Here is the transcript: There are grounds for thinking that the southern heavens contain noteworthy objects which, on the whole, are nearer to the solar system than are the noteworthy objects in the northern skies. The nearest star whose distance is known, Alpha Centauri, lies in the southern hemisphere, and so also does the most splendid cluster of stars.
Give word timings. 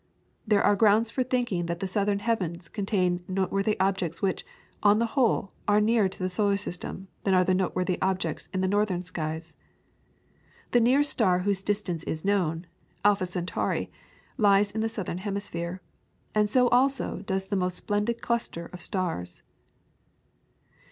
There 0.47 0.63
are 0.63 0.75
grounds 0.75 1.11
for 1.11 1.21
thinking 1.21 1.67
that 1.67 1.79
the 1.79 1.87
southern 1.87 2.17
heavens 2.25 2.69
contain 2.69 3.23
noteworthy 3.27 3.79
objects 3.79 4.19
which, 4.19 4.43
on 4.81 4.97
the 4.97 5.05
whole, 5.13 5.51
are 5.67 5.79
nearer 5.79 6.09
to 6.09 6.17
the 6.17 6.27
solar 6.27 6.57
system 6.57 7.07
than 7.23 7.35
are 7.35 7.43
the 7.43 7.53
noteworthy 7.53 8.01
objects 8.01 8.49
in 8.51 8.61
the 8.61 8.67
northern 8.67 9.03
skies. 9.03 9.57
The 10.71 10.79
nearest 10.79 11.11
star 11.11 11.41
whose 11.41 11.61
distance 11.61 12.03
is 12.05 12.25
known, 12.25 12.65
Alpha 13.05 13.27
Centauri, 13.27 13.91
lies 14.37 14.71
in 14.71 14.81
the 14.81 14.89
southern 14.89 15.19
hemisphere, 15.19 15.83
and 16.33 16.49
so 16.49 16.67
also 16.69 17.19
does 17.21 17.45
the 17.45 17.55
most 17.55 17.77
splendid 17.77 18.21
cluster 18.23 18.71
of 18.73 18.81
stars. 18.81 19.43